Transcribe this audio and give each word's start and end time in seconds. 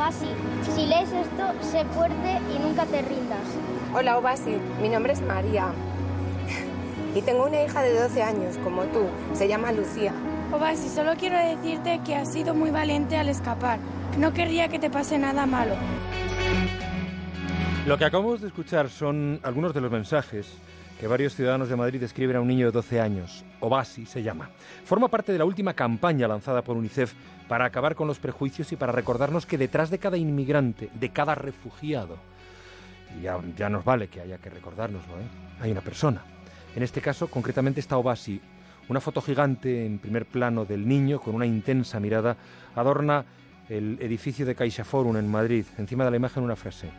Obasi, 0.00 0.28
si 0.74 0.86
lees 0.86 1.12
esto, 1.12 1.52
sé 1.60 1.84
fuerte 1.84 2.40
y 2.56 2.58
nunca 2.58 2.86
te 2.86 3.02
rindas. 3.02 3.44
Hola 3.94 4.16
Obasi, 4.16 4.56
mi 4.80 4.88
nombre 4.88 5.12
es 5.12 5.20
María. 5.20 5.74
Y 7.14 7.20
tengo 7.20 7.44
una 7.44 7.62
hija 7.62 7.82
de 7.82 8.00
12 8.00 8.22
años, 8.22 8.56
como 8.64 8.84
tú. 8.84 9.02
Se 9.34 9.46
llama 9.46 9.72
Lucía. 9.72 10.14
Obasi, 10.52 10.88
solo 10.88 11.12
quiero 11.18 11.36
decirte 11.36 12.00
que 12.02 12.16
has 12.16 12.32
sido 12.32 12.54
muy 12.54 12.70
valiente 12.70 13.18
al 13.18 13.28
escapar. 13.28 13.78
No 14.16 14.32
querría 14.32 14.68
que 14.68 14.78
te 14.78 14.88
pase 14.88 15.18
nada 15.18 15.44
malo. 15.44 15.74
Lo 17.84 17.98
que 17.98 18.06
acabamos 18.06 18.40
de 18.40 18.46
escuchar 18.46 18.88
son 18.88 19.38
algunos 19.42 19.74
de 19.74 19.82
los 19.82 19.92
mensajes 19.92 20.50
que 21.00 21.08
varios 21.08 21.34
ciudadanos 21.34 21.70
de 21.70 21.76
Madrid 21.76 22.02
escriben 22.02 22.36
a 22.36 22.42
un 22.42 22.48
niño 22.48 22.66
de 22.66 22.72
12 22.72 23.00
años. 23.00 23.42
Obasi 23.60 24.04
se 24.04 24.22
llama. 24.22 24.50
Forma 24.84 25.08
parte 25.08 25.32
de 25.32 25.38
la 25.38 25.46
última 25.46 25.72
campaña 25.72 26.28
lanzada 26.28 26.60
por 26.60 26.76
UNICEF 26.76 27.14
para 27.48 27.64
acabar 27.64 27.94
con 27.94 28.06
los 28.06 28.18
prejuicios 28.18 28.70
y 28.70 28.76
para 28.76 28.92
recordarnos 28.92 29.46
que 29.46 29.56
detrás 29.56 29.88
de 29.88 29.98
cada 29.98 30.18
inmigrante, 30.18 30.90
de 30.92 31.08
cada 31.08 31.34
refugiado, 31.34 32.18
y 33.18 33.22
ya, 33.22 33.40
ya 33.56 33.70
nos 33.70 33.82
vale 33.82 34.08
que 34.08 34.20
haya 34.20 34.36
que 34.36 34.50
recordárnoslo, 34.50 35.14
¿eh? 35.14 35.26
hay 35.62 35.70
una 35.70 35.80
persona. 35.80 36.22
En 36.76 36.82
este 36.82 37.00
caso, 37.00 37.28
concretamente, 37.28 37.80
está 37.80 37.96
Obasi. 37.96 38.38
Una 38.90 39.00
foto 39.00 39.22
gigante 39.22 39.86
en 39.86 40.00
primer 40.00 40.26
plano 40.26 40.66
del 40.66 40.86
niño 40.86 41.18
con 41.18 41.34
una 41.34 41.46
intensa 41.46 41.98
mirada 41.98 42.36
adorna 42.74 43.24
el 43.70 43.96
edificio 44.02 44.44
de 44.44 44.54
CaixaForum 44.54 45.16
en 45.16 45.30
Madrid. 45.30 45.64
Encima 45.78 46.04
de 46.04 46.10
la 46.10 46.16
imagen 46.18 46.42
una 46.42 46.56
frase. 46.56 46.90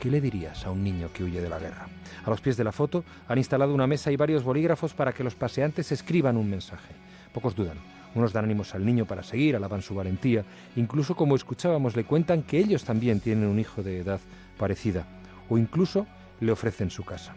¿Qué 0.00 0.10
le 0.10 0.20
dirías 0.20 0.66
a 0.66 0.70
un 0.70 0.84
niño 0.84 1.10
que 1.12 1.24
huye 1.24 1.40
de 1.40 1.48
la 1.48 1.58
guerra? 1.58 1.88
A 2.24 2.30
los 2.30 2.40
pies 2.40 2.56
de 2.56 2.64
la 2.64 2.72
foto 2.72 3.04
han 3.28 3.38
instalado 3.38 3.74
una 3.74 3.86
mesa 3.86 4.12
y 4.12 4.16
varios 4.16 4.42
bolígrafos 4.42 4.92
para 4.94 5.12
que 5.12 5.24
los 5.24 5.34
paseantes 5.34 5.90
escriban 5.92 6.36
un 6.36 6.50
mensaje. 6.50 6.94
Pocos 7.32 7.54
dudan. 7.54 7.78
Unos 8.14 8.32
dan 8.32 8.44
ánimos 8.44 8.74
al 8.74 8.84
niño 8.84 9.04
para 9.04 9.22
seguir, 9.22 9.56
alaban 9.56 9.82
su 9.82 9.94
valentía. 9.94 10.44
Incluso, 10.76 11.14
como 11.14 11.36
escuchábamos, 11.36 11.96
le 11.96 12.04
cuentan 12.04 12.42
que 12.42 12.58
ellos 12.58 12.84
también 12.84 13.20
tienen 13.20 13.48
un 13.48 13.58
hijo 13.58 13.82
de 13.82 14.00
edad 14.00 14.20
parecida. 14.58 15.06
O 15.48 15.58
incluso 15.58 16.06
le 16.40 16.52
ofrecen 16.52 16.90
su 16.90 17.04
casa. 17.04 17.34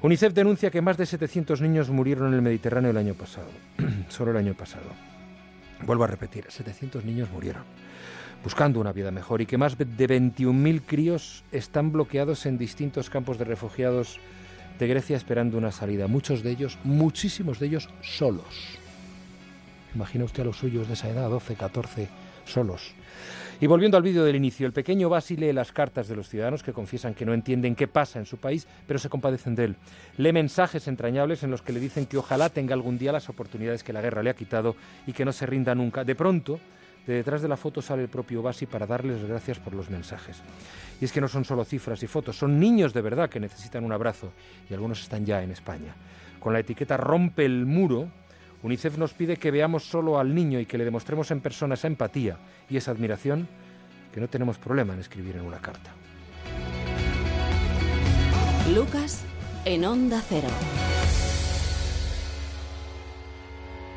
UNICEF 0.00 0.32
denuncia 0.32 0.70
que 0.70 0.80
más 0.80 0.96
de 0.96 1.06
700 1.06 1.60
niños 1.60 1.90
murieron 1.90 2.28
en 2.28 2.34
el 2.34 2.42
Mediterráneo 2.42 2.90
el 2.90 2.96
año 2.96 3.14
pasado. 3.14 3.48
Solo 4.08 4.30
el 4.30 4.36
año 4.36 4.54
pasado. 4.54 4.86
Vuelvo 5.86 6.04
a 6.04 6.08
repetir, 6.08 6.46
700 6.48 7.04
niños 7.04 7.30
murieron 7.30 7.62
buscando 8.42 8.80
una 8.80 8.92
vida 8.92 9.10
mejor 9.10 9.40
y 9.40 9.46
que 9.46 9.58
más 9.58 9.76
de 9.76 9.86
21.000 9.86 10.82
críos 10.86 11.44
están 11.52 11.92
bloqueados 11.92 12.46
en 12.46 12.58
distintos 12.58 13.10
campos 13.10 13.38
de 13.38 13.44
refugiados 13.44 14.20
de 14.78 14.86
Grecia 14.86 15.16
esperando 15.16 15.58
una 15.58 15.72
salida. 15.72 16.06
Muchos 16.06 16.42
de 16.42 16.50
ellos, 16.50 16.78
muchísimos 16.84 17.58
de 17.58 17.66
ellos, 17.66 17.88
solos. 18.00 18.78
Imagina 19.94 20.24
usted 20.24 20.42
a 20.42 20.46
los 20.46 20.56
suyos 20.56 20.86
de 20.86 20.94
esa 20.94 21.08
edad, 21.08 21.28
12, 21.28 21.54
14, 21.56 22.08
solos. 22.52 22.94
Y 23.60 23.66
volviendo 23.66 23.96
al 23.96 24.04
vídeo 24.04 24.24
del 24.24 24.36
inicio, 24.36 24.68
el 24.68 24.72
pequeño 24.72 25.08
Basi 25.08 25.36
lee 25.36 25.52
las 25.52 25.72
cartas 25.72 26.06
de 26.06 26.14
los 26.14 26.28
ciudadanos 26.28 26.62
que 26.62 26.72
confiesan 26.72 27.14
que 27.14 27.26
no 27.26 27.34
entienden 27.34 27.74
qué 27.74 27.88
pasa 27.88 28.20
en 28.20 28.26
su 28.26 28.36
país, 28.36 28.68
pero 28.86 29.00
se 29.00 29.08
compadecen 29.08 29.56
de 29.56 29.64
él. 29.64 29.76
Lee 30.16 30.32
mensajes 30.32 30.86
entrañables 30.86 31.42
en 31.42 31.50
los 31.50 31.62
que 31.62 31.72
le 31.72 31.80
dicen 31.80 32.06
que 32.06 32.18
ojalá 32.18 32.50
tenga 32.50 32.74
algún 32.74 32.98
día 32.98 33.10
las 33.10 33.28
oportunidades 33.28 33.82
que 33.82 33.92
la 33.92 34.00
guerra 34.00 34.22
le 34.22 34.30
ha 34.30 34.34
quitado 34.34 34.76
y 35.08 35.12
que 35.12 35.24
no 35.24 35.32
se 35.32 35.44
rinda 35.44 35.74
nunca. 35.74 36.04
De 36.04 36.14
pronto, 36.14 36.60
de 37.04 37.14
detrás 37.14 37.42
de 37.42 37.48
la 37.48 37.56
foto 37.56 37.82
sale 37.82 38.02
el 38.02 38.08
propio 38.08 38.42
Basi 38.42 38.66
para 38.66 38.86
darles 38.86 39.24
gracias 39.24 39.58
por 39.58 39.74
los 39.74 39.90
mensajes. 39.90 40.40
Y 41.00 41.04
es 41.04 41.10
que 41.10 41.20
no 41.20 41.26
son 41.26 41.44
solo 41.44 41.64
cifras 41.64 42.00
y 42.04 42.06
fotos, 42.06 42.38
son 42.38 42.60
niños 42.60 42.94
de 42.94 43.00
verdad 43.00 43.28
que 43.28 43.40
necesitan 43.40 43.84
un 43.84 43.92
abrazo 43.92 44.30
y 44.70 44.74
algunos 44.74 45.00
están 45.00 45.26
ya 45.26 45.42
en 45.42 45.50
España. 45.50 45.96
Con 46.38 46.52
la 46.52 46.60
etiqueta 46.60 46.96
Rompe 46.96 47.44
el 47.44 47.66
muro, 47.66 48.08
UNICEF 48.68 48.98
nos 48.98 49.14
pide 49.14 49.38
que 49.38 49.50
veamos 49.50 49.84
solo 49.84 50.18
al 50.18 50.34
niño 50.34 50.60
y 50.60 50.66
que 50.66 50.76
le 50.76 50.84
demostremos 50.84 51.30
en 51.30 51.40
persona 51.40 51.72
esa 51.72 51.86
empatía 51.86 52.36
y 52.68 52.76
esa 52.76 52.90
admiración 52.90 53.48
que 54.12 54.20
no 54.20 54.28
tenemos 54.28 54.58
problema 54.58 54.92
en 54.92 55.00
escribir 55.00 55.36
en 55.36 55.46
una 55.46 55.58
carta. 55.58 55.90
Lucas 58.74 59.24
en 59.64 59.86
Onda 59.86 60.22
Cero. 60.28 60.48